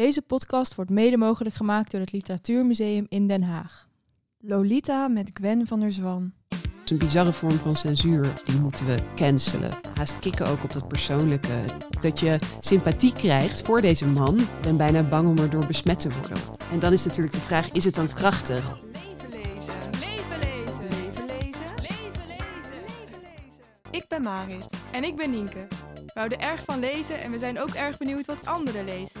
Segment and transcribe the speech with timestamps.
[0.00, 3.88] Deze podcast wordt mede mogelijk gemaakt door het Literatuurmuseum in Den Haag.
[4.38, 6.32] Lolita met Gwen van der Zwan.
[6.48, 8.32] Het is een bizarre vorm van censuur.
[8.44, 9.72] Die moeten we cancelen.
[9.94, 11.64] Haast kicken ook op dat persoonlijke.
[12.00, 14.38] Dat je sympathie krijgt voor deze man.
[14.38, 16.38] Ik ben bijna bang om er door besmet te worden.
[16.72, 18.78] En dan is natuurlijk de vraag, is het dan krachtig?
[18.92, 19.74] Leven lezen.
[19.98, 20.84] Leven lezen.
[20.88, 21.74] Leven lezen.
[21.76, 22.80] Leven lezen.
[22.82, 23.64] Leven lezen.
[23.90, 24.64] Ik ben Marit.
[24.92, 25.66] En ik ben Nienke.
[25.94, 29.20] We houden erg van lezen en we zijn ook erg benieuwd wat anderen lezen.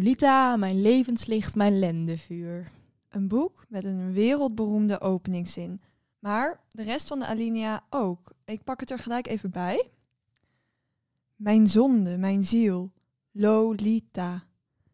[0.00, 2.72] Lolita, mijn levenslicht, mijn lendevuur.
[3.08, 5.80] Een boek met een wereldberoemde openingszin.
[6.18, 8.32] Maar de rest van de alinea ook.
[8.44, 9.90] Ik pak het er gelijk even bij.
[11.36, 12.92] Mijn zonde, mijn ziel,
[13.30, 14.44] Lolita.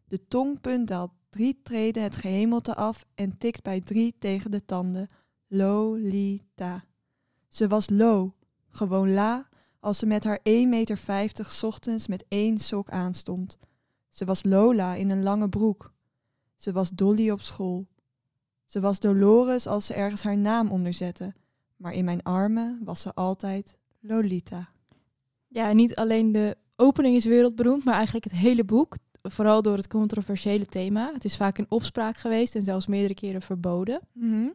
[0.07, 0.91] De tongpunt
[1.29, 5.09] drie treden het gehemelte af en tikt bij drie tegen de tanden.
[5.47, 6.83] Lolita.
[7.47, 8.35] Ze was lo,
[8.69, 13.57] gewoon la, als ze met haar 1,50 meter ochtends met één sok aanstond.
[14.17, 15.93] Ze was Lola in een lange broek.
[16.55, 17.87] Ze was Dolly op school.
[18.65, 21.33] Ze was Dolores als ze ergens haar naam onderzette.
[21.75, 24.69] Maar in mijn armen was ze altijd Lolita.
[25.47, 28.95] Ja, niet alleen de opening is wereldberoemd, maar eigenlijk het hele boek.
[29.21, 31.11] Vooral door het controversiële thema.
[31.13, 33.99] Het is vaak in opspraak geweest en zelfs meerdere keren verboden.
[34.11, 34.47] Mhm.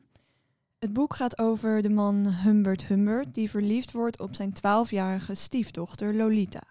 [0.79, 6.15] Het boek gaat over de man Humbert Humbert, die verliefd wordt op zijn twaalfjarige stiefdochter
[6.15, 6.63] Lolita.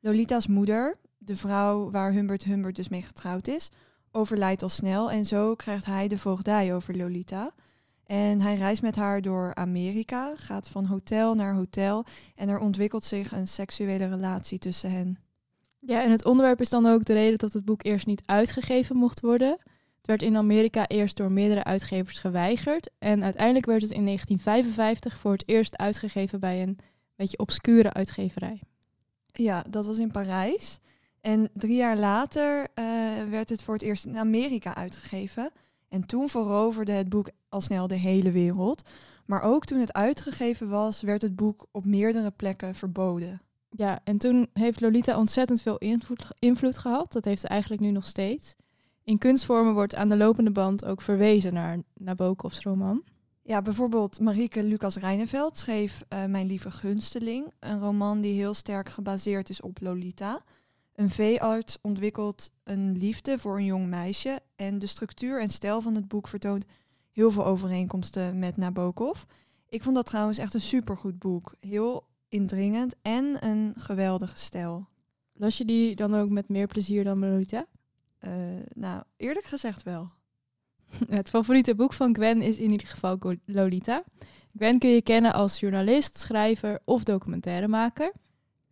[0.00, 3.70] Lolita's moeder, de vrouw waar Humbert Humbert dus mee getrouwd is,
[4.12, 7.54] overlijdt al snel en zo krijgt hij de voogdij over Lolita.
[8.04, 12.04] En hij reist met haar door Amerika, gaat van hotel naar hotel
[12.34, 15.18] en er ontwikkelt zich een seksuele relatie tussen hen.
[15.78, 18.96] Ja, en het onderwerp is dan ook de reden dat het boek eerst niet uitgegeven
[18.96, 19.50] mocht worden.
[19.96, 22.90] Het werd in Amerika eerst door meerdere uitgevers geweigerd.
[22.98, 26.78] En uiteindelijk werd het in 1955 voor het eerst uitgegeven bij een
[27.16, 28.62] beetje obscure uitgeverij.
[29.26, 30.80] Ja, dat was in Parijs.
[31.20, 32.84] En drie jaar later eh,
[33.30, 35.50] werd het voor het eerst in Amerika uitgegeven.
[35.88, 38.82] En toen veroverde het boek al snel de hele wereld.
[39.26, 43.40] Maar ook toen het uitgegeven was, werd het boek op meerdere plekken verboden.
[43.70, 47.12] Ja, en toen heeft Lolita ontzettend veel invloed, invloed gehad.
[47.12, 48.56] Dat heeft ze eigenlijk nu nog steeds.
[49.04, 53.02] In kunstvormen wordt aan de lopende band ook verwezen naar Nabokovs roman.
[53.42, 58.88] Ja, bijvoorbeeld Marieke Lucas Reineveld schreef eh, Mijn lieve gunsteling, een roman die heel sterk
[58.88, 60.42] gebaseerd is op Lolita.
[61.00, 65.94] Een veearts ontwikkelt een liefde voor een jong meisje en de structuur en stijl van
[65.94, 66.64] het boek vertoont
[67.10, 69.22] heel veel overeenkomsten met Nabokov.
[69.68, 71.54] Ik vond dat trouwens echt een supergoed boek.
[71.60, 74.88] Heel indringend en een geweldige stijl.
[75.32, 77.66] Las je die dan ook met meer plezier dan Lolita?
[78.18, 78.32] Eh,
[78.74, 80.10] nou, eerlijk gezegd wel.
[81.08, 84.04] Het favoriete boek van Gwen is in ieder geval Lolita.
[84.56, 88.12] Gwen kun je kennen als journalist, schrijver of documentairemaker.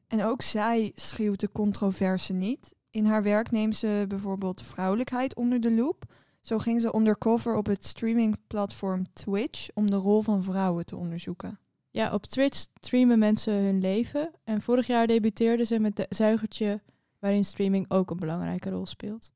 [0.08, 2.74] En ook zij schuwt de controverse niet.
[2.90, 6.04] In haar werk neemt ze bijvoorbeeld vrouwelijkheid onder de loep.
[6.40, 11.58] Zo ging ze undercover op het streamingplatform Twitch om de rol van vrouwen te onderzoeken.
[11.90, 14.30] Ja, op Twitch streamen mensen hun leven.
[14.44, 16.80] En vorig jaar debuteerde ze met de Zuigertje,
[17.18, 19.32] waarin streaming ook een belangrijke rol speelt.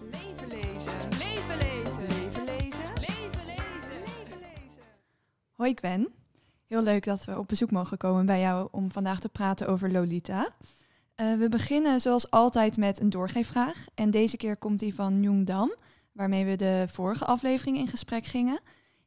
[0.00, 0.92] Leven lezen.
[1.18, 2.02] Leven lezen.
[2.08, 2.92] Leven lezen.
[2.94, 3.98] Leven lezen.
[4.04, 4.82] Leven lezen.
[5.52, 6.19] Hoi Gwen.
[6.70, 9.92] Heel leuk dat we op bezoek mogen komen bij jou om vandaag te praten over
[9.92, 10.48] Lolita.
[11.14, 13.86] Eh, we beginnen zoals altijd met een doorgeefvraag.
[13.94, 15.74] En deze keer komt die van Jung Dam,
[16.12, 18.60] waarmee we de vorige aflevering in gesprek gingen.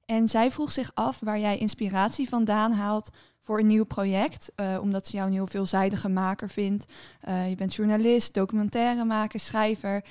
[0.06, 3.10] En zij vroeg zich af waar jij inspiratie vandaan haalt
[3.42, 4.52] voor een nieuw project.
[4.56, 6.86] eh, omdat ze jou een heel veelzijdige maker vindt.
[7.22, 10.04] Eh, je bent journalist, documentairemaker, schrijver.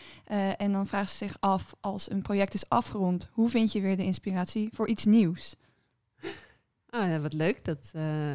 [0.56, 3.96] En dan vraagt ze zich af, als een project is afgerond, hoe vind je weer
[3.96, 5.56] de inspiratie voor iets nieuws?
[6.92, 8.34] Ah, wat leuk dat, eh,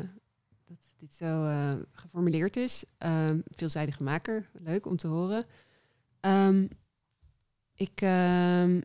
[0.65, 2.83] dat dit zo eh, geformuleerd is.
[2.98, 5.45] Ehm, veelzijdige maker, leuk om te horen.
[6.19, 6.68] Ehm,
[7.74, 8.81] ik, ehm,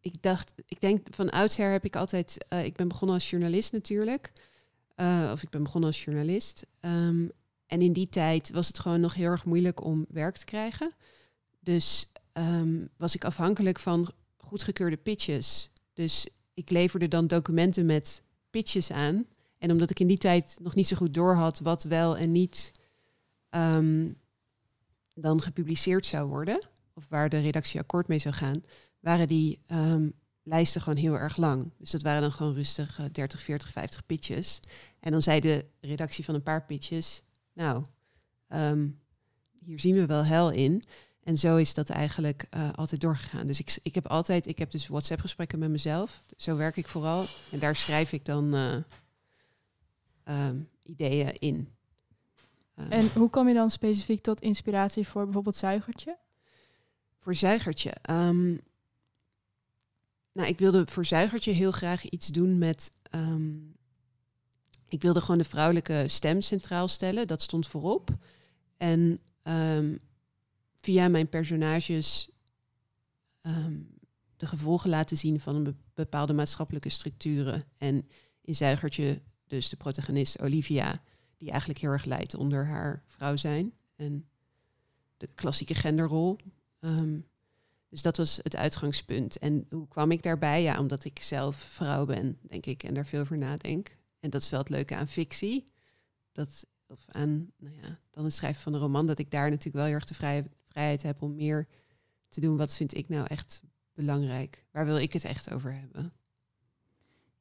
[0.00, 3.72] ik dacht, ik denk van oudsher heb ik altijd, eh, ik ben begonnen als journalist
[3.72, 4.32] natuurlijk.
[5.32, 6.66] Of ik ben begonnen als journalist.
[7.66, 10.92] En in die tijd was het gewoon nog heel erg moeilijk om werk te krijgen.
[11.60, 12.12] Dus
[12.96, 15.70] was ik afhankelijk van goedgekeurde pitches.
[15.92, 18.22] Dus ik leverde dan documenten met
[18.52, 19.26] pitches aan.
[19.58, 22.72] En omdat ik in die tijd nog niet zo goed doorhad wat wel en niet
[23.50, 24.12] ehm,
[25.14, 28.64] dan gepubliceerd zou worden, of waar de redactie akkoord mee zou gaan,
[29.00, 30.08] waren die ehm,
[30.42, 31.70] lijsten gewoon heel erg lang.
[31.78, 34.60] Dus dat waren dan gewoon rustig eh, 30, 40, 50 pitches.
[35.00, 37.22] En dan zei de redactie van een paar pitches,
[37.52, 37.84] nou,
[38.48, 38.88] ehm,
[39.64, 40.82] hier zien we wel hel in.
[41.22, 43.46] En zo is dat eigenlijk eh, altijd doorgegaan.
[43.46, 46.22] Dus ik, ik heb altijd, ik heb dus WhatsApp-gesprekken met mezelf.
[46.36, 47.26] Zo werk ik vooral.
[47.50, 48.76] En daar schrijf ik dan eh,
[50.24, 51.68] ehm, ideeën in.
[52.74, 56.16] Ehm, En hoe kom je dan specifiek tot inspiratie voor bijvoorbeeld Zuigertje?
[57.18, 57.90] Voor Zuigertje.
[57.90, 58.56] ehm,
[60.32, 62.90] nou, ik wilde voor Zuigertje heel graag iets doen met.
[64.88, 67.26] ik wilde gewoon de vrouwelijke stem centraal stellen.
[67.26, 68.10] Dat stond voorop.
[68.76, 69.20] En
[70.82, 72.30] via mijn personages
[73.40, 73.80] ehm,
[74.36, 77.64] de gevolgen laten zien van een be- bepaalde maatschappelijke structuren.
[77.76, 78.08] En
[78.40, 81.02] in Zuigertje, dus de protagonist Olivia,
[81.36, 83.72] die eigenlijk heel erg leidt onder haar vrouw zijn.
[83.96, 84.28] En
[85.16, 86.38] de klassieke genderrol.
[86.78, 87.20] Ehm,
[87.88, 89.38] dus dat was het uitgangspunt.
[89.38, 90.62] En hoe kwam ik daarbij?
[90.62, 93.96] Ja, omdat ik zelf vrouw ben, denk ik, en daar veel voor nadenk.
[94.20, 95.70] En dat is wel het leuke aan fictie.
[96.32, 99.76] Dat, of aan, nou ja, dan het schrijven van een roman, dat ik daar natuurlijk
[99.76, 101.68] wel heel erg de vrij, vrijheid heb om meer
[102.28, 102.56] te doen.
[102.56, 103.62] Wat vind ik nou echt
[103.94, 104.64] belangrijk?
[104.70, 106.12] Waar wil ik het echt over hebben?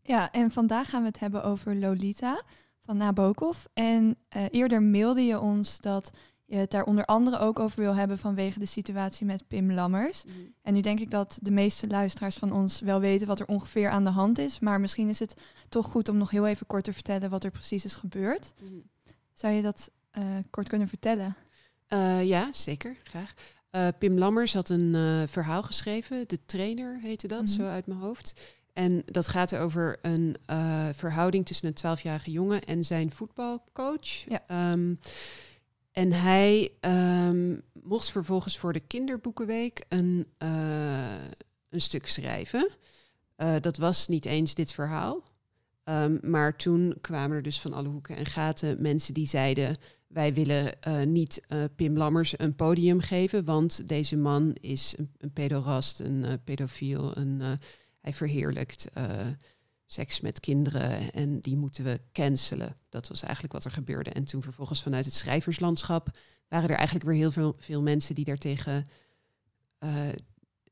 [0.02, 2.44] Ja, en vandaag gaan we het hebben over Lolita
[2.80, 3.64] van Nabokov.
[3.74, 6.12] En eh, eerder mailde je ons dat
[6.46, 10.24] je het daar onder andere ook over wil hebben vanwege de situatie met Pim Lammers.
[10.62, 13.90] En nu denk ik dat de meeste luisteraars van ons wel weten wat er ongeveer
[13.90, 14.60] aan de hand is.
[14.60, 15.36] Maar misschien is het
[15.70, 18.54] toch goed om nog heel even kort te vertellen wat er precies is gebeurd.
[19.34, 21.36] Zou je dat eh, kort kunnen vertellen?
[21.92, 23.34] Eh, ja, zeker, graag.
[23.70, 27.52] Eh, Pim Lammers had een eh, verhaal geschreven, De Trainer heette dat, Mhm.
[27.52, 28.42] zo uit mijn hoofd.
[28.74, 30.36] En dat gaat over een
[30.96, 34.08] verhouding tussen een 12-jarige jongen en zijn voetbalcoach.
[34.30, 34.44] Ja.
[34.48, 34.96] Ehm,
[35.92, 40.28] en hij ehm, mocht vervolgens voor de kinderboekenweek een,
[41.70, 42.70] een stuk schrijven.
[43.62, 45.24] Dat was niet eens dit verhaal.
[45.84, 49.78] Ehm, maar toen kwamen er dus van alle hoeken en gaten mensen die zeiden
[50.14, 55.12] wij willen eh, niet eh, Pim Lammers een podium geven, want deze man is een,
[55.18, 57.42] een pedorast, een eh, pedofiel, een,
[58.00, 58.90] hij verheerlijkt
[59.86, 62.76] seks met kinderen en die moeten we cancelen.
[62.90, 64.10] Dat was eigenlijk wat er gebeurde.
[64.10, 66.18] En toen vervolgens vanuit het schrijverslandschap
[66.48, 68.88] waren er eigenlijk weer heel veel, veel mensen die daartegen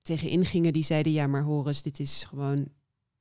[0.01, 0.73] tegen ingingen.
[0.73, 2.67] Die zeiden, ja maar Horus, dit is gewoon,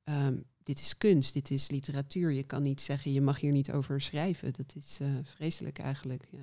[0.03, 0.37] ehm,
[0.69, 2.32] dit is kunst, dit is literatuur.
[2.32, 4.53] Je kan niet zeggen, je mag hier niet over schrijven.
[4.53, 6.25] Dat is eh, vreselijk eigenlijk.
[6.31, 6.38] Ja.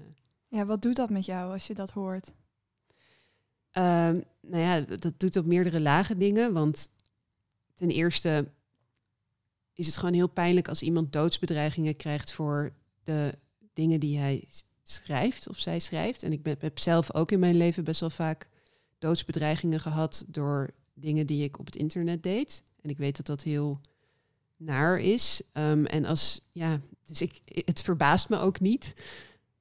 [0.47, 2.33] Ja, wat doet dat met jou als je dat hoort?
[3.71, 6.53] Ehm, nou ja, dat doet op meerdere lagen dingen.
[6.53, 6.89] Want
[7.75, 8.51] ten eerste
[9.73, 12.73] is het gewoon heel pijnlijk als iemand doodsbedreigingen krijgt voor
[13.03, 13.37] de
[13.73, 14.47] dingen die hij
[14.83, 16.23] schrijft of zij schrijft.
[16.23, 18.49] En ik ben, heb zelf ook in mijn leven best wel vaak
[18.99, 22.63] doodsbedreigingen gehad door dingen die ik op het internet deed.
[22.81, 23.81] En ik weet dat dat heel
[24.57, 25.41] naar is.
[25.51, 28.93] Ehm, en als, ja, dus ik, het verbaast me ook niet.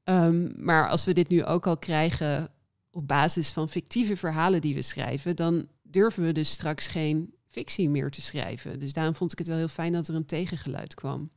[0.05, 2.49] Ehm, maar als we dit nu ook al krijgen
[2.91, 7.89] op basis van fictieve verhalen die we schrijven, dan durven we dus straks geen fictie
[7.89, 8.81] meer te schrijven.
[8.81, 11.31] Dus daarom vond ik het wel heel fijn dat er een tegengeluid kwam.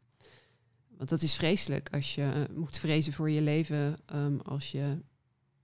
[0.98, 4.98] Want dat is vreselijk als je eh, moet vrezen voor je leven ehm, als je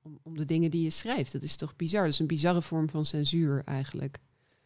[0.01, 1.31] om, om de dingen die je schrijft.
[1.31, 2.03] Dat is toch bizar.
[2.03, 4.19] Dat is een bizarre vorm van censuur eigenlijk.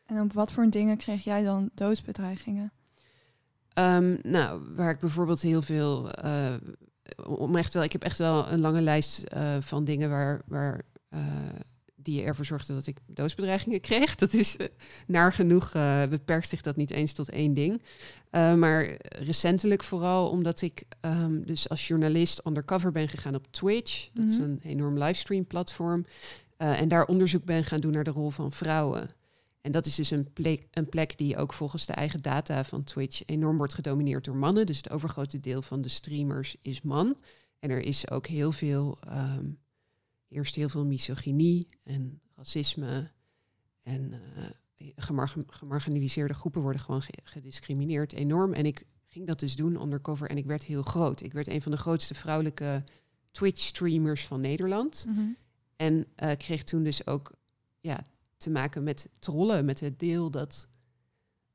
[0.05, 2.71] En op wat voor dingen kreeg jij dan doodsbedreigingen?
[3.77, 6.11] Ehm, nou, waar ik bijvoorbeeld heel veel.
[6.11, 6.53] eh,
[7.27, 10.81] om echt wel, ik heb echt wel een lange lijst eh, van dingen waar, waar
[11.09, 11.19] eh,
[11.95, 14.15] die ervoor zorgden dat ik doodsbedreigingen kreeg.
[14.15, 14.57] Dat is
[15.07, 15.71] naar genoeg
[16.09, 17.81] beperkt zich dat niet eens tot één ding.
[18.31, 24.09] Maar recentelijk vooral omdat ik ehm, dus als journalist undercover ben gegaan op Twitch.
[24.13, 24.43] Dat is Mhm.
[24.43, 26.05] een enorm livestream platform.
[26.57, 29.09] En daar onderzoek ben gaan doen naar de rol van vrouwen.
[29.67, 32.83] En dat is dus een plek, een plek die ook volgens de eigen data van
[32.83, 34.65] Twitch enorm wordt gedomineerd door mannen.
[34.65, 37.17] Dus het overgrote deel van de streamers is man.
[37.59, 39.45] En er is ook heel veel, ehm
[40.27, 43.11] eerst heel veel misogynie en racisme.
[43.81, 48.53] En eh, gemarg- gemarginaliseerde groepen worden gewoon ge- gediscrimineerd enorm.
[48.53, 51.21] En ik ging dat dus doen undercover en ik werd heel groot.
[51.21, 52.83] Ik werd een van de grootste vrouwelijke
[53.31, 55.05] Twitch-streamers van Nederland.
[55.75, 57.31] En eh, kreeg toen dus ook
[57.79, 58.03] ja,
[58.37, 60.67] te maken met trollen, met het deel dat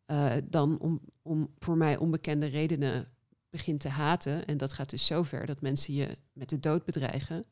[0.04, 3.08] eh, dan om, om voor mij onbekende redenen
[3.50, 4.46] begint te haten.
[4.46, 7.44] En dat gaat dus zo ver dat mensen je met de dood bedreigen.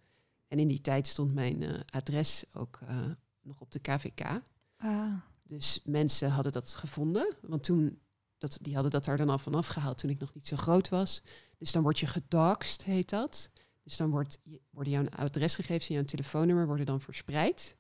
[0.49, 3.07] En in die tijd stond mijn eh, adres ook eh,
[3.43, 4.41] nog op de KVK.
[4.77, 7.35] Ah, Dus mensen hadden dat gevonden.
[7.43, 8.01] Want toen,
[8.39, 10.89] dat, die hadden dat daar dan al vanaf gehaald toen ik nog niet zo groot
[10.89, 11.23] was.
[11.59, 13.51] Dus dan word je gedoxed, heet dat.
[13.83, 17.77] Dus dan wordt, je- worden jouw adresgegevens en jouw telefoonnummer worden dan verspreid.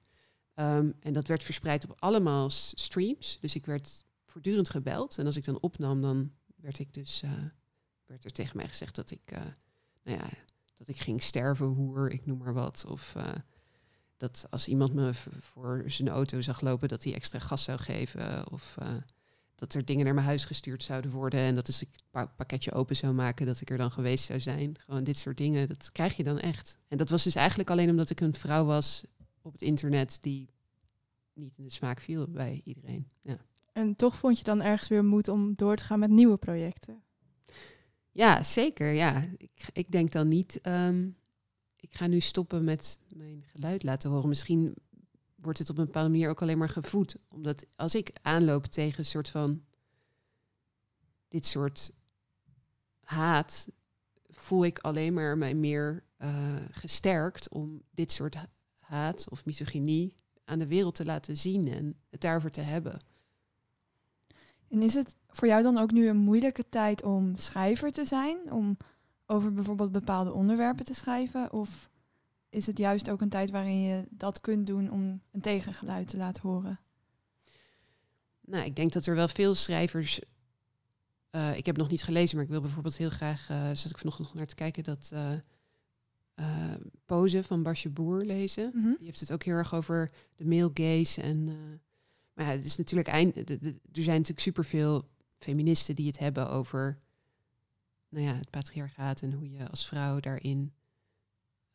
[0.54, 3.38] Ehm, en dat werd verspreid op allemaal streams.
[3.40, 5.18] Dus ik werd voortdurend gebeld.
[5.18, 7.44] En als ik dan opnam, dan werd ik dus eh,
[8.06, 9.42] werd er tegen mij gezegd dat ik, eh,
[10.02, 10.28] nou ja,
[10.76, 12.84] dat ik ging sterven, hoer, ik noem maar wat.
[12.88, 13.32] Of eh,
[14.16, 18.50] dat als iemand me voor zijn auto zag lopen, dat hij extra gas zou geven.
[18.50, 18.76] Of
[19.60, 21.40] dat er dingen naar mijn huis gestuurd zouden worden.
[21.40, 24.24] En dat als ik het pa- pakketje open zou maken, dat ik er dan geweest
[24.24, 24.76] zou zijn.
[24.78, 26.78] Gewoon dit soort dingen, dat krijg je dan echt.
[26.88, 29.02] En dat was dus eigenlijk alleen omdat ik een vrouw was
[29.42, 30.48] op het internet die
[31.32, 33.08] niet in de smaak viel bij iedereen.
[33.20, 33.38] Ja.
[33.72, 37.02] En toch vond je dan ergens weer moed om door te gaan met nieuwe projecten.
[38.10, 38.92] Ja, zeker.
[38.92, 39.28] Ja.
[39.36, 41.08] Ik, ik denk dan niet, ehm,
[41.76, 44.28] ik ga nu stoppen met mijn geluid laten horen.
[44.28, 44.74] Misschien
[45.36, 47.16] wordt het op een bepaalde manier ook alleen maar gevoed.
[47.28, 49.64] Omdat als ik aanloop tegen een soort van
[51.28, 51.92] dit soort
[53.00, 53.68] haat,
[54.28, 58.36] voel ik alleen maar mij meer eh, gesterkt om dit soort
[58.90, 63.04] haat of misogynie aan de wereld te laten zien en het daarover te hebben.
[64.68, 68.52] En is het voor jou dan ook nu een moeilijke tijd om schrijver te zijn?
[68.52, 68.76] Om
[69.26, 71.52] over bijvoorbeeld bepaalde onderwerpen te schrijven?
[71.52, 71.90] Of
[72.48, 76.16] is het juist ook een tijd waarin je dat kunt doen om een tegengeluid te
[76.16, 76.80] laten horen?
[78.40, 80.20] Nou, ik denk dat er wel veel schrijvers.
[81.30, 83.46] eh, ik heb nog niet gelezen, maar ik wil bijvoorbeeld heel graag.
[83.72, 85.10] zat ik vanochtend nog naar te kijken dat.
[85.12, 85.32] eh
[86.40, 86.74] eh,
[87.06, 88.70] Pose van Basje Boer lezen.
[88.74, 88.88] Mhm.
[88.96, 91.22] Die heeft het ook heel erg over de male gaze.
[91.22, 91.54] En, eh,
[92.32, 96.18] maar ja, het is natuurlijk eind, de- de- er zijn natuurlijk superveel feministen die het
[96.18, 96.98] hebben over
[98.08, 100.72] nou ja, het patriarchaat en hoe je als vrouw daarin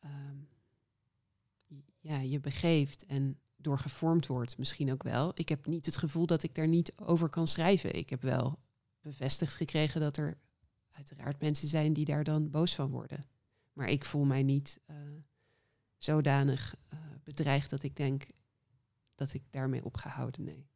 [0.00, 0.36] ehm,
[2.00, 5.32] ja, je begeeft en door gevormd wordt misschien ook wel.
[5.34, 7.94] Ik heb niet het gevoel dat ik daar niet over kan schrijven.
[7.94, 8.58] Ik heb wel
[9.00, 10.38] bevestigd gekregen dat er
[10.90, 13.24] uiteraard mensen zijn die daar dan boos van worden.
[13.76, 14.96] Maar ik voel mij niet eh,
[15.98, 18.26] zodanig eh, bedreigd dat ik denk
[19.14, 20.44] dat ik daarmee op ga houden.
[20.44, 20.66] Nee.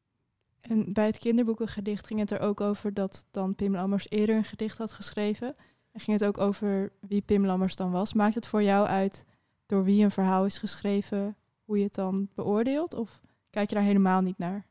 [0.61, 4.45] En bij het kinderboekengedicht ging het er ook over dat dan Pim Lammers eerder een
[4.45, 5.57] gedicht had geschreven.
[5.91, 8.13] En ging het ook over wie Pim Lammers dan was.
[8.13, 9.25] Maakt het voor jou uit
[9.67, 12.95] door wie een verhaal is geschreven, hoe je het dan beoordeelt?
[12.95, 14.67] Of kijk je daar helemaal niet naar?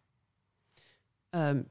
[1.30, 1.64] Ehm,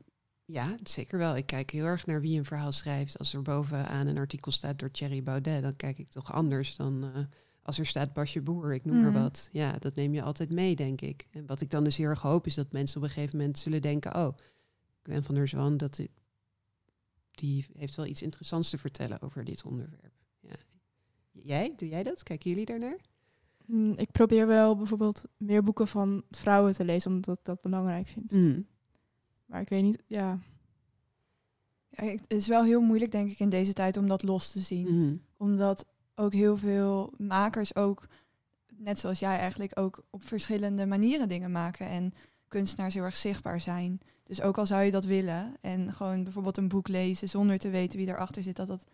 [0.51, 1.37] ja, zeker wel.
[1.37, 3.19] Ik kijk heel erg naar wie een verhaal schrijft.
[3.19, 7.05] Als er bovenaan een artikel staat door Thierry Baudet, dan kijk ik toch anders dan
[7.15, 7.25] eh,
[7.63, 9.23] als er staat Basje Boer, ik noem maar Mhm.
[9.23, 9.49] wat.
[9.53, 11.27] Ja, dat neem je altijd mee, denk ik.
[11.31, 13.59] En wat ik dan dus heel erg hoop, is dat mensen op een gegeven moment
[13.59, 14.29] zullen denken, oh,
[15.03, 16.01] Gwen van der Zwan, dat
[17.31, 20.13] die heeft wel iets interessants te vertellen over dit onderwerp.
[20.41, 20.57] Ja.
[21.33, 22.23] Jij, doe jij dat?
[22.23, 22.99] Kijken jullie daarnaar?
[23.67, 28.09] Mm, Ik probeer wel bijvoorbeeld meer boeken van vrouwen te lezen, omdat ik dat belangrijk
[28.09, 28.33] vind.
[28.33, 28.67] Mm.
[29.49, 30.39] Maar ik weet niet, ja.
[31.89, 34.61] Ja, het is wel heel moeilijk, denk ik, in deze tijd om dat los te
[34.61, 34.95] zien.
[34.95, 35.23] Mm.
[35.37, 38.09] Omdat ook heel veel makers ook,
[38.77, 41.87] net zoals jij eigenlijk, ook op verschillende manieren dingen maken.
[41.87, 42.15] En
[42.49, 44.01] kunstenaars heel erg zichtbaar zijn.
[44.25, 47.69] Dus ook al zou je dat willen en gewoon bijvoorbeeld een boek lezen zonder te
[47.71, 48.85] weten wie erachter zit, dat dat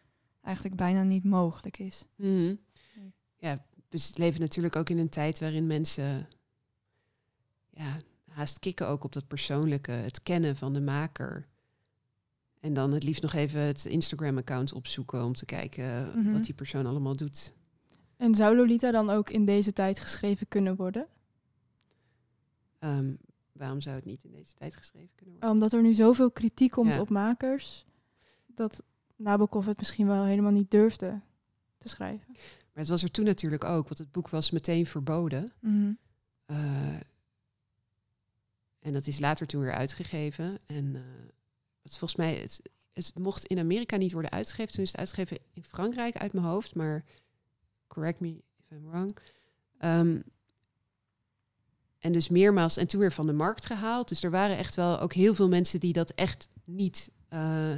[0.42, 2.06] eigenlijk bijna niet mogelijk is.
[2.16, 2.54] Mhm.
[2.94, 3.12] Nee.
[3.36, 6.28] Ja, we leven natuurlijk ook in een tijd waarin mensen
[7.70, 7.96] ja,
[8.34, 11.46] haast kikken ook op dat persoonlijke, het kennen van de maker.
[12.60, 16.32] En dan het liefst nog even het Instagram-account opzoeken om te kijken Mhm.
[16.32, 17.52] wat die persoon allemaal doet.
[18.16, 21.06] En zou Lolita dan ook in deze tijd geschreven kunnen worden?
[22.78, 23.14] Ehm,
[23.52, 25.50] waarom zou het niet in deze tijd geschreven kunnen worden?
[25.52, 27.00] Omdat er nu zoveel kritiek komt Ja.
[27.00, 27.86] op makers,
[28.46, 28.82] dat
[29.16, 31.20] Nabokov het misschien wel helemaal niet durfde
[31.78, 32.26] te schrijven.
[32.28, 35.52] Maar het was er toen natuurlijk ook, want het boek was meteen verboden.
[36.46, 36.96] Eh,
[38.84, 40.58] en dat is later toen weer uitgegeven.
[40.66, 41.02] En eh,
[41.82, 42.48] het, volgens mij,
[42.92, 44.72] het, mocht in Amerika niet worden uitgegeven.
[44.72, 46.74] Toen is het uitgegeven in Frankrijk uit mijn hoofd.
[46.74, 47.04] Maar
[47.86, 49.16] correct me if I'm wrong.
[49.78, 50.20] Ehm,
[51.98, 54.08] en dus meermaals, en toen weer van de markt gehaald.
[54.08, 57.74] Dus er waren echt wel ook heel veel mensen die dat echt niet, eh,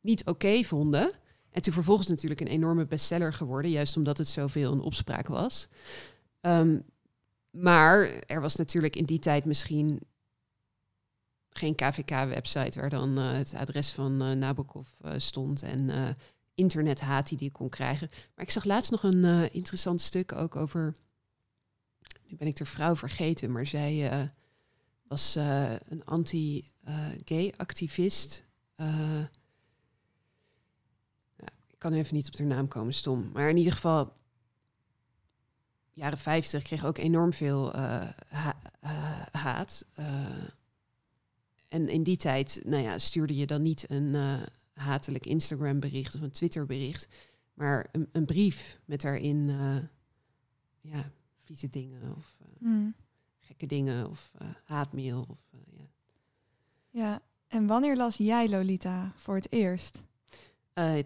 [0.00, 1.12] niet oké vonden.
[1.50, 5.68] En toen vervolgens natuurlijk een enorme bestseller geworden, juist omdat het zoveel een opspraak was.
[6.40, 6.78] Ehm,
[7.50, 10.00] maar er was natuurlijk in die tijd misschien
[11.58, 16.16] geen KVK-website waar dan eh, het adres van eh, Nabokov eh, stond en
[16.54, 18.08] internethaat die je kon krijgen.
[18.34, 20.94] Maar ik zag laatst nog een interessant stuk ook over.
[22.26, 24.30] Nu ben ik de vrouw vergeten, maar zij
[25.02, 25.34] was
[25.88, 28.44] een anti-gay activist.
[28.76, 29.26] Nou,
[31.66, 33.30] ik kan even niet op haar naam komen, stom.
[33.32, 34.12] Maar in ieder geval,
[35.92, 37.76] jaren 50 kreeg ook enorm veel
[38.28, 38.60] ha-
[39.30, 39.86] haat.
[41.68, 46.14] En in die tijd, nou ja, stuurde je dan niet een eh, hatelijk Instagram bericht
[46.14, 47.08] of een Twitter bericht.
[47.54, 49.78] Maar een, een brief met daarin eh,
[50.92, 51.10] ja,
[51.44, 52.94] vieze dingen of eh, Hmm.
[53.38, 54.30] gekke dingen of
[54.64, 55.26] haatmail.
[55.28, 55.38] Of,
[55.70, 55.86] ja.
[56.90, 60.02] Ja, en wanneer las jij Lolita voor het eerst?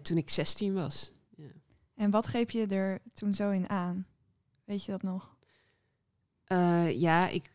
[0.01, 1.11] Toen ik 16 was.
[1.35, 1.47] Ja.
[1.95, 4.07] En wat greep je er toen zo in aan?
[4.63, 5.35] Weet je dat nog?
[6.93, 7.49] Ja, ik,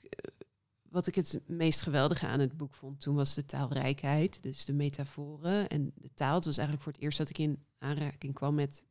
[0.91, 4.43] wat ik het meest geweldige aan het boek vond toen was de taalrijkheid.
[4.43, 6.35] Dus de metaforen en de taal.
[6.35, 8.83] Het was eigenlijk voor het eerst dat ik in aanraking kwam met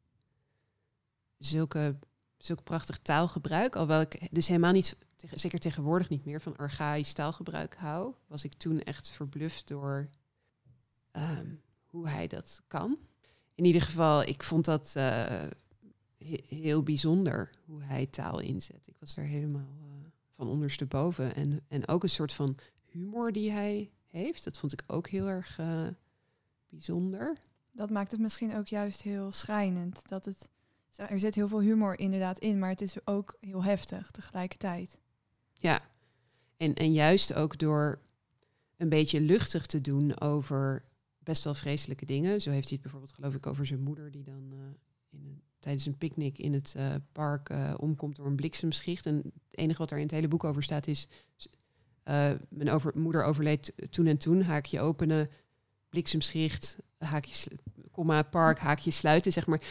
[1.38, 1.96] zulke,
[2.38, 3.74] zulk prachtig taalgebruik.
[3.74, 4.98] Alhoewel ik dus helemaal niet,
[5.34, 8.14] zeker tegenwoordig niet meer, van archaïsch taalgebruik hou.
[8.28, 10.10] Was ik toen echt verbluft door
[11.12, 12.98] ehm, hoe hij dat kan.
[13.56, 15.04] In ieder geval, ik vond dat eh,
[16.18, 18.88] he- heel bijzonder hoe hij taal inzet.
[18.88, 19.76] Ik was daar helemaal
[20.38, 21.36] van ondersteboven.
[21.36, 24.44] En, en ook een soort van humor die hij heeft.
[24.44, 25.88] Dat vond ik ook heel erg eh,
[26.70, 27.38] bijzonder.
[27.72, 30.08] Dat maakt het misschien ook juist heel schrijnend.
[30.10, 30.50] Dat het,
[30.96, 34.98] er zit heel veel humor inderdaad in, maar het is ook heel heftig tegelijkertijd.
[35.54, 35.82] Ja,
[36.58, 38.02] en, en juist ook door
[38.78, 40.86] een beetje luchtig te doen over
[41.20, 42.42] best wel vreselijke dingen.
[42.42, 44.58] Zo heeft hij het bijvoorbeeld, geloof ik, over zijn moeder die dan eh,
[45.10, 49.06] in een, tijdens een picknick in het eh, park eh, omkomt door een bliksemschicht.
[49.06, 51.08] En het enige wat daar in het hele boek over staat is:
[52.04, 54.42] eh, mijn over, moeder overleed toen en toen.
[54.42, 55.30] Haakje openen,
[55.90, 57.52] bliksemschicht, haakje,
[57.92, 59.62] komma, park, haakje sluiten, zeg maar.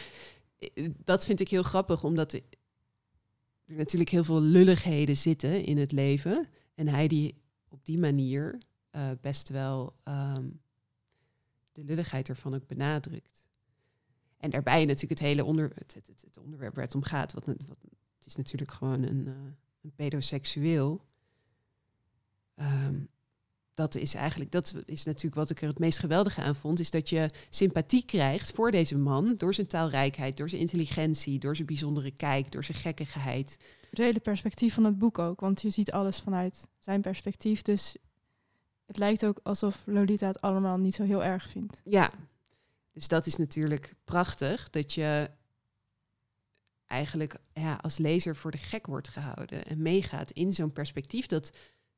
[1.03, 2.41] Dat vind ik heel grappig, omdat er
[3.65, 6.47] natuurlijk heel veel lulligheden zitten in het leven.
[6.75, 8.57] En hij die op die manier
[9.21, 10.49] best wel ehm,
[11.71, 13.46] de lulligheid ervan ook benadrukt.
[14.37, 17.33] En daarbij natuurlijk het hele onder, het, het, het- onderwerp waar het om gaat.
[17.33, 17.57] Wat, wat,
[18.17, 19.33] het is natuurlijk gewoon een, eh,
[19.81, 21.01] een pedoseksueel.
[22.55, 22.99] Ehm,
[23.73, 26.91] dat is eigenlijk, dat is natuurlijk wat ik er het meest geweldige aan vond, is
[26.91, 31.67] dat je sympathie krijgt voor deze man door zijn taalrijkheid, door zijn intelligentie, door zijn
[31.67, 33.57] bijzondere kijk, door zijn gekkigheid.
[33.89, 37.61] Het hele perspectief van het boek ook, want je ziet alles vanuit zijn perspectief.
[37.61, 37.95] Dus
[38.85, 41.81] het lijkt ook alsof Lolita het allemaal niet zo heel erg vindt.
[41.83, 42.11] Ja,
[42.97, 45.29] dus dat is natuurlijk prachtig dat je
[46.85, 51.51] eigenlijk ja, als lezer voor de gek wordt gehouden en meegaat in zo'n perspectief dat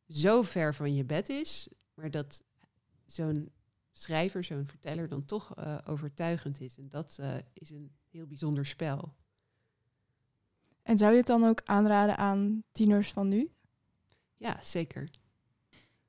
[0.08, 2.44] zo ver van je bed is, maar dat
[3.06, 3.52] zo'n
[3.92, 6.78] schrijver, zo'n verteller dan toch eh, overtuigend is.
[6.78, 9.14] En dat eh, is een heel bijzonder spel.
[10.82, 13.52] En zou je het dan ook aanraden aan tieners van nu?
[14.38, 15.10] Ja, zeker.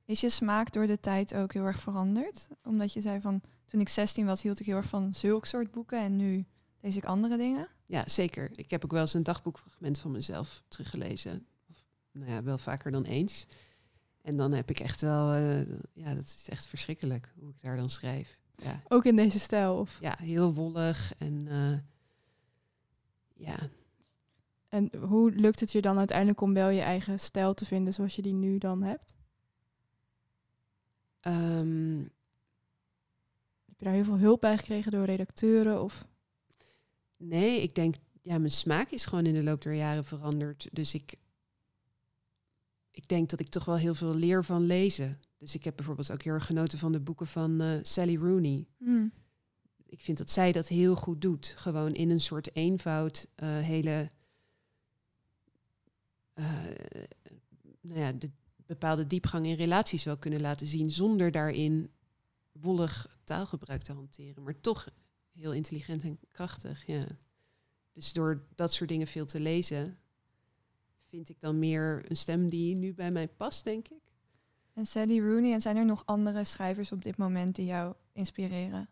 [0.04, 2.48] Is je smaak door de tijd ook heel erg veranderd?
[2.62, 5.70] Omdat je zei van, toen ik 16 was, hield ik heel erg van zulk soort
[5.70, 6.44] boeken en nu
[6.80, 7.68] lees ik andere dingen.
[7.86, 8.50] Ja, zeker.
[8.58, 11.46] Ik heb ook wel eens een dagboekfragment van mezelf teruggelezen.
[11.70, 13.46] Of, nou ja, wel vaker dan eens.
[14.22, 17.76] En dan heb ik echt wel, eh, ja, dat is echt verschrikkelijk hoe ik daar
[17.76, 18.38] dan schrijf.
[18.56, 19.78] Ja, Ook in deze stijl?
[19.78, 21.78] Of, ja heel wollig en eh,
[23.46, 23.58] ja,
[24.68, 28.16] en hoe lukt het je dan uiteindelijk om wel je eigen stijl te vinden zoals
[28.16, 29.14] je die nu dan hebt?
[31.20, 32.10] ehm, Heb
[33.80, 35.82] je daar heel veel hulp bij gekregen door redacteuren?
[35.82, 36.06] Of
[37.16, 40.68] nee, ik denk, ja, mijn smaak is gewoon in de loop der jaren veranderd.
[40.72, 41.16] Dus ik,
[42.90, 45.20] ik denk dat ik toch wel heel veel leer van lezen.
[45.36, 48.66] Dus ik heb bijvoorbeeld ook heel erg genoten van de boeken van eh, Sally Rooney.
[48.78, 49.12] Hmm.
[49.86, 51.54] ik vind dat zij dat heel goed doet.
[51.56, 54.10] Gewoon in een soort eenvoud eh, hele.
[56.34, 56.44] eh,
[57.80, 58.30] nou ja, de
[58.66, 60.90] bepaalde diepgang in relaties wel kunnen laten zien.
[60.90, 61.90] zonder daarin
[62.60, 64.42] wollig taalgebruik te hanteren.
[64.42, 64.88] Maar toch
[65.32, 66.86] heel intelligent en krachtig.
[66.86, 67.06] Ja.
[67.92, 69.98] Dus door dat soort dingen veel te lezen.
[71.08, 74.02] vind ik dan meer een stem die nu bij mij past, denk ik.
[74.72, 78.88] En Sally Rooney, en zijn er nog andere schrijvers op dit moment die jou inspireren?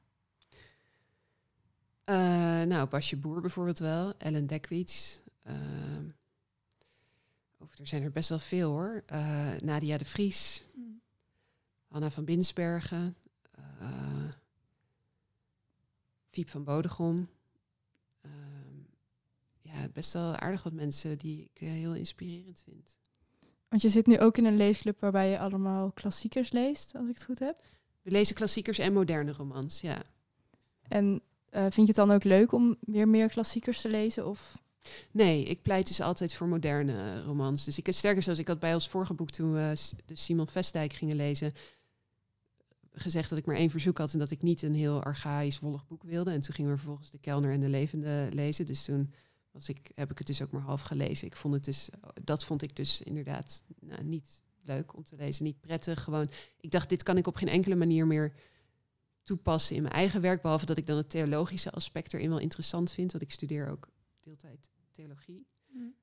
[2.05, 2.15] Eh,
[2.63, 4.17] nou, Basje Boer bijvoorbeeld wel.
[4.17, 5.21] Ellen Dekwits.
[5.43, 6.09] ehm,
[7.59, 9.03] of er zijn er best wel veel hoor.
[9.07, 10.65] Eh, Nadia de Vries.
[11.89, 13.17] Hanna van Binsbergen.
[16.31, 17.29] Fiep van Bodegom.
[18.21, 18.79] Ehm,
[19.61, 22.97] ja, best wel aardig wat mensen die ik eh, heel inspirerend vind.
[23.69, 27.15] Want je zit nu ook in een leesclub waarbij je allemaal klassiekers leest, als ik
[27.15, 27.63] het goed heb.
[28.03, 30.03] We lezen klassiekers en moderne romans, ja.
[30.89, 34.27] En eh, vind je het dan ook leuk om weer meer klassiekers te lezen?
[34.27, 34.59] Of
[35.11, 37.65] Nee, ik pleit dus altijd voor moderne romans.
[37.65, 39.75] Dus ik, sterker zelfs, ik had bij ons vorige boek toen we
[40.07, 41.55] de Simon Vestdijk gingen lezen,
[43.01, 45.87] gezegd dat ik maar één verzoek had en dat ik niet een heel archaïsch wollig
[45.87, 46.31] boek wilde.
[46.31, 48.67] En toen gingen we vervolgens de Kelner en de Levende lezen.
[48.67, 49.13] Dus toen
[49.51, 51.27] was ik, heb ik het dus ook maar half gelezen.
[51.27, 51.89] Ik vond het dus,
[52.25, 56.03] dat vond ik dus inderdaad nou, niet leuk om te lezen, niet prettig.
[56.03, 56.31] Gewoon,
[56.61, 58.35] ik dacht, dit kan ik op geen enkele manier meer
[59.23, 60.43] toepassen in mijn eigen werk.
[60.43, 63.13] Behalve dat ik dan het theologische aspect erin wel interessant vind.
[63.13, 63.89] Want ik studeer ook
[64.21, 65.47] deeltijd theologie.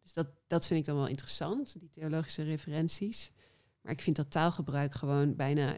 [0.01, 3.31] Dus dat, dat vind ik dan wel interessant, die theologische referenties.
[3.81, 5.77] Maar ik vind dat taalgebruik gewoon bijna...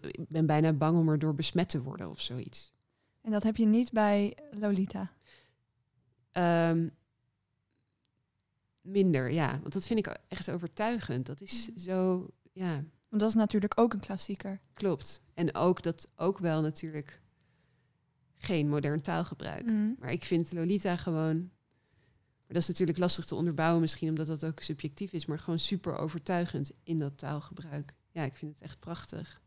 [0.00, 2.72] Ik, ben bijna bang om er door besmet te worden of zoiets.
[3.20, 5.12] En dat heb je niet bij Lolita.
[6.32, 6.88] Ehm,
[8.80, 9.58] minder, ja.
[9.60, 11.26] Want dat vind ik echt overtuigend.
[11.26, 11.78] Dat is Mhm.
[11.78, 12.72] zo, ja,
[13.08, 14.60] Want dat is natuurlijk ook een klassieker.
[14.72, 15.22] klopt.
[15.34, 17.20] En ook dat ook wel natuurlijk
[18.36, 19.64] geen modern taalgebruik.
[19.66, 19.92] Mhm.
[19.98, 21.36] Maar ik vind Lolita gewoon.
[22.46, 25.58] Maar dat is natuurlijk lastig te onderbouwen, misschien omdat dat ook subjectief is, maar gewoon
[25.58, 27.94] super overtuigend in dat taalgebruik.
[28.10, 29.42] Ja, ik vind het echt prachtig.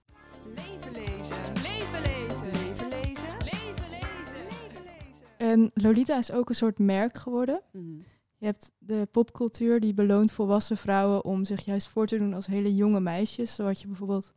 [0.55, 1.37] Leven lezen.
[1.53, 2.47] Leven lezen.
[2.51, 3.37] Leven lezen.
[3.43, 4.39] Leven lezen.
[4.49, 5.27] Leven lezen.
[5.37, 7.61] En Lolita is ook een soort merk geworden.
[7.71, 7.85] Mhm.
[8.37, 12.45] Je hebt de popcultuur die beloont volwassen vrouwen om zich juist voor te doen als
[12.45, 13.55] hele jonge meisjes.
[13.55, 14.33] Zo had je bijvoorbeeld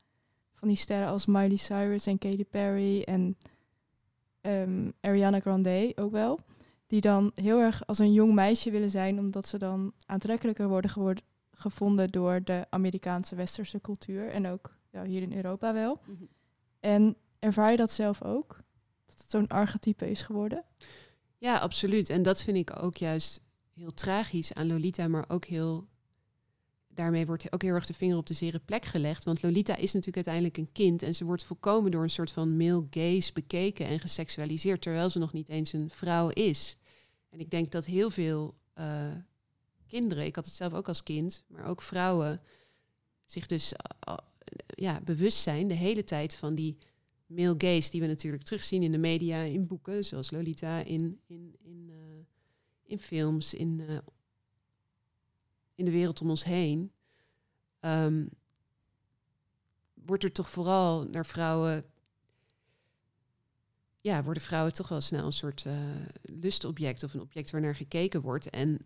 [0.54, 3.36] van die sterren als Miley Cyrus en Katy Perry en
[4.40, 6.38] ehm, Ariana Grande ook wel.
[6.86, 11.22] Die dan heel erg als een jong meisje willen zijn, omdat ze dan aantrekkelijker worden
[11.50, 14.28] gevonden door de Amerikaanse westerse cultuur.
[14.28, 16.00] En ook ja, hier in Europa wel.
[16.04, 16.24] Mhm.
[16.80, 18.60] En ervaar je dat zelf ook?
[19.06, 20.64] Dat het zo'n archetype is geworden?
[21.38, 22.08] Ja, absoluut.
[22.10, 23.40] En dat vind ik ook juist
[23.74, 25.88] heel tragisch aan Lolita, maar ook heel.
[26.88, 29.24] Daarmee wordt ook heel erg de vinger op de zere plek gelegd.
[29.24, 32.56] Want Lolita is natuurlijk uiteindelijk een kind en ze wordt volkomen door een soort van
[32.56, 36.76] male gaze bekeken en geseksualiseerd, terwijl ze nog niet eens een vrouw is.
[37.28, 39.12] En ik denk dat heel veel eh,
[39.86, 42.40] kinderen, ik had het zelf ook als kind, maar ook vrouwen,
[43.26, 43.72] zich dus
[44.66, 46.78] ja, bewust zijn de hele tijd van die
[47.30, 51.56] male gaze die we natuurlijk terugzien in de media, in boeken zoals Lolita, in, in,
[51.62, 52.24] in, eh,
[52.82, 53.98] in films, in, eh,
[55.74, 56.92] in de wereld om ons heen.
[57.80, 58.26] Ehm,
[59.94, 61.84] wordt er toch vooral naar vrouwen.
[64.00, 67.74] Ja, worden vrouwen toch wel snel een soort eh, lustobject of een object waar naar
[67.74, 68.50] gekeken wordt.
[68.50, 68.78] En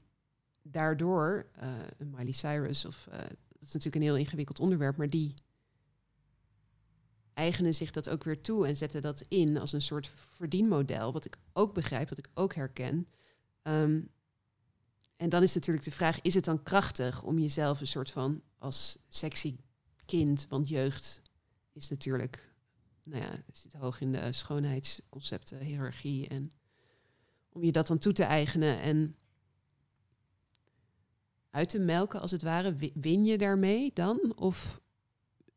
[0.62, 1.47] daardoor,
[1.99, 3.09] een Miley Cyrus, of
[3.64, 5.35] dat is natuurlijk een heel ingewikkeld onderwerp, maar die
[7.35, 11.24] eigenen zich dat ook weer toe en zetten dat in als een soort verdienmodel, wat
[11.24, 13.09] ik ook begrijp, wat ik ook herken.
[13.62, 14.00] Ehm,
[15.16, 18.42] en dan is natuurlijk de vraag, is het dan krachtig om jezelf een soort van
[18.59, 19.57] als sexy
[20.05, 21.22] kind, want jeugd
[21.72, 22.55] is natuurlijk,
[23.03, 26.50] nou ja, zit hoog in de schoonheidsconcepten, hiërarchie en
[27.48, 29.16] om je dat dan toe te eigenen en
[31.55, 34.33] uit te melken als het ware, wi- win je daarmee dan?
[34.37, 34.81] Of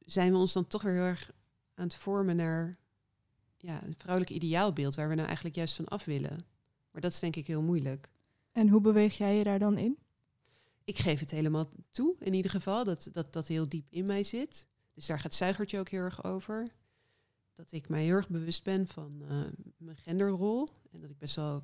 [0.05, 1.31] zijn we ons dan toch weer heel erg
[1.73, 2.75] aan het vormen naar
[3.57, 6.45] ja, een vrouwelijk ideaalbeeld waar we nou eigenlijk juist van af willen?
[6.91, 8.09] Maar dat is denk ik heel moeilijk.
[8.51, 9.97] En hoe beweeg jij je daar dan in?
[10.83, 14.23] Ik geef het helemaal toe, in ieder geval, dat dat, dat heel diep in mij
[14.23, 14.67] zit.
[14.93, 16.67] Dus daar gaat Zuigertje ook heel erg over.
[17.55, 19.41] Dat ik mij heel erg bewust ben van eh,
[19.77, 20.67] mijn genderrol.
[20.91, 21.63] En dat ik best wel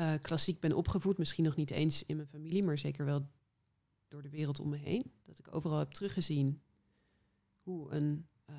[0.00, 1.18] eh, klassiek ben opgevoed.
[1.18, 3.26] Misschien nog niet eens in mijn familie, maar zeker wel
[4.08, 5.12] door de wereld om me heen.
[5.24, 6.62] Dat ik overal heb teruggezien
[7.62, 8.54] hoe, een, eh,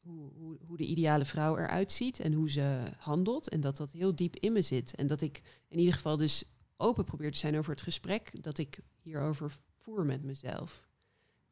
[0.00, 3.48] hoe, hoe, de ideale vrouw eruit ziet en hoe ze handelt.
[3.48, 4.94] En dat dat heel diep in me zit.
[4.94, 6.44] En dat ik in ieder geval dus
[6.76, 10.88] open probeer te zijn over het gesprek dat ik hierover voer met mezelf.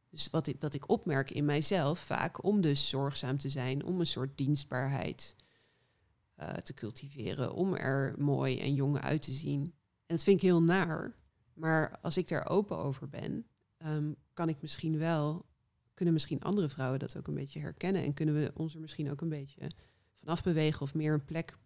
[0.09, 4.01] Dus wat ik, dat ik opmerk in mijzelf vaak om dus zorgzaam te zijn, om
[4.01, 5.37] een soort dienstbaarheid
[6.35, 9.61] eh, te cultiveren, om er mooi en jong uit te zien.
[10.07, 11.17] En dat vind ik heel naar.
[11.55, 15.47] Maar als ik daar open over ben, ehm, kan ik misschien wel,
[15.95, 19.11] kunnen misschien andere vrouwen dat ook een beetje herkennen en kunnen we ons er misschien
[19.11, 19.71] ook een beetje
[20.19, 21.59] vanaf bewegen of meer een plek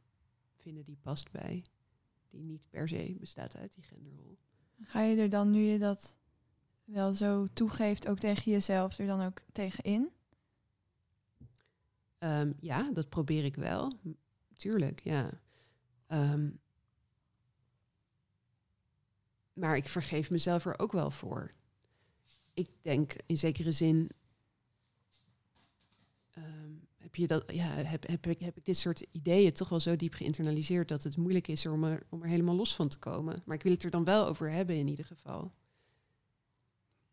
[0.57, 1.64] vinden die past bij,
[2.31, 4.38] die niet per se bestaat uit die genderrol.
[4.81, 6.16] Ga je er dan, nu je dat
[6.85, 10.11] wel zo toegeeft, ook tegen jezelf, er dan ook tegenin?
[12.18, 13.92] Ehm, ja, dat probeer ik wel.
[14.57, 15.31] Tuurlijk, ja.
[16.07, 16.51] Ehm,
[19.53, 21.53] maar ik vergeef mezelf er ook wel voor.
[22.55, 24.11] Ik denk in zekere zin.
[26.31, 29.81] ehm, heb, je dat, ja, heb, heb, ik, heb ik dit soort ideeën toch wel
[29.81, 32.99] zo diep geïnternaliseerd dat het moeilijk is om er, om er helemaal los van te
[32.99, 33.42] komen.
[33.45, 35.53] Maar ik wil het er dan wel over hebben in ieder geval.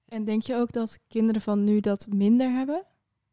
[0.05, 2.85] En denk je ook dat kinderen van nu dat minder hebben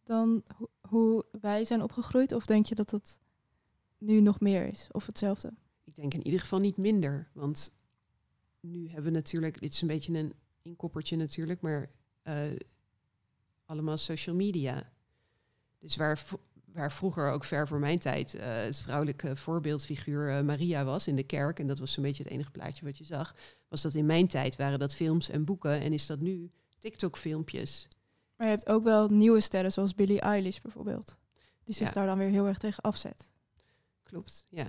[0.05, 2.33] dan ho- hoe wij zijn opgegroeid?
[2.33, 3.18] Of denk je dat het
[4.00, 4.88] nu nog meer is?
[4.90, 5.52] Of hetzelfde?
[5.84, 7.28] Ik denk in ieder geval niet minder.
[7.32, 7.72] Want
[8.60, 10.32] nu hebben we natuurlijk, dit is een beetje een
[10.62, 11.90] inkoppertje natuurlijk, maar
[12.22, 12.36] eh,
[13.64, 14.92] allemaal social media.
[15.78, 16.22] Dus waar,
[16.64, 21.16] waar vroeger ook ver voor mijn tijd eh, het vrouwelijke voorbeeldfiguur eh, Maria was in
[21.16, 23.34] de kerk, en dat was zo'n beetje het enige plaatje wat je zag,
[23.68, 27.88] was dat in mijn tijd waren dat films en boeken en is dat nu TikTok-filmpjes.
[28.36, 31.16] Maar je hebt ook wel nieuwe sterren, zoals Billie Eilish bijvoorbeeld.
[31.64, 31.92] Die zich Ja.
[31.92, 33.28] daar dan weer heel erg tegen afzet.
[34.11, 34.66] Klopt, ja.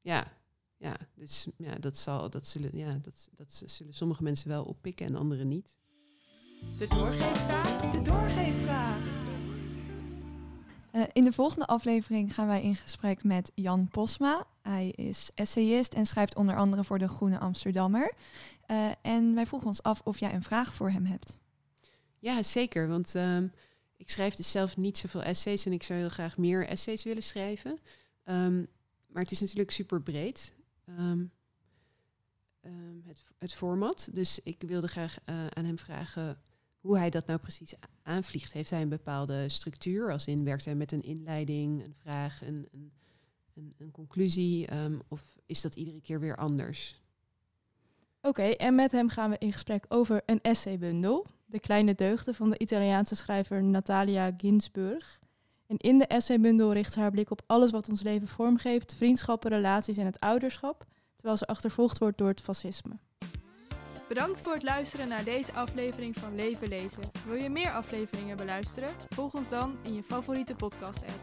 [0.00, 0.32] Ja,
[0.76, 0.96] ja.
[1.14, 5.14] dus ja, dat, zal, dat, zullen, ja, dat, dat zullen sommige mensen wel oppikken en
[5.14, 5.78] anderen niet.
[6.78, 7.90] De doorgeefvraag.
[7.92, 9.02] De doorgeefvraag.
[10.90, 14.46] Eh, in de volgende aflevering gaan wij in gesprek met Jan Posma.
[14.62, 18.14] Hij is essayist en schrijft onder andere voor de Groene Amsterdammer.
[18.66, 21.38] Eh, en wij vroegen ons af of jij een vraag voor hem hebt.
[22.18, 22.88] Ja, zeker.
[22.88, 23.46] Want ehm,
[23.96, 27.22] ik schrijf dus zelf niet zoveel essays en ik zou heel graag meer essays willen
[27.22, 27.78] schrijven.
[28.24, 28.64] Ehm,
[29.14, 30.54] maar het is natuurlijk super breed.
[30.84, 31.24] ehm,
[32.60, 34.08] ehm, het, het format.
[34.12, 36.38] Dus ik wilde graag eh, aan hem vragen
[36.80, 38.52] hoe hij dat nou precies aanvliegt.
[38.52, 40.12] Heeft hij een bepaalde structuur?
[40.12, 42.92] Als in werkt hij met een inleiding, een vraag, een, een,
[43.54, 44.66] een, een conclusie?
[44.66, 47.00] ehm, of is dat iedere keer weer anders?
[48.20, 51.26] Oké, en met hem gaan we in gesprek over een essaybundel.
[51.46, 55.20] De kleine deugden van de Italiaanse schrijver Natalia Ginsburg.
[55.66, 59.50] En in de essaybundel richt ze haar blik op alles wat ons leven vormgeeft, vriendschappen,
[59.50, 62.98] relaties en het ouderschap, terwijl ze achtervolgd wordt door het fascisme.
[64.08, 67.02] Bedankt voor het luisteren naar deze aflevering van Leven Lezen.
[67.26, 68.90] Wil je meer afleveringen beluisteren?
[69.08, 71.20] Volg ons dan in je favoriete podcast-app.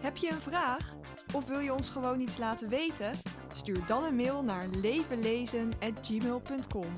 [0.00, 0.94] Heb je een vraag?
[1.34, 3.10] Of wil je ons gewoon iets laten weten?
[3.52, 6.92] Stuur dan een mail naar levenlezen.gmail.com.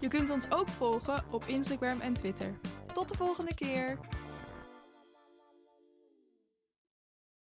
[0.00, 2.54] Je kunt ons ook volgen op Instagram en Twitter.
[2.92, 3.98] Tot de volgende keer!